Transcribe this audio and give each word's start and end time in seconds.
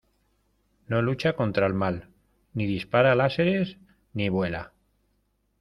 ¡No 0.89 1.03
lucha 1.03 1.33
contra 1.33 1.67
el 1.67 1.75
mal, 1.75 2.09
ni 2.55 2.65
dispara 2.65 3.13
láseres, 3.13 3.77
ni 4.13 4.29
vuela! 4.29 4.73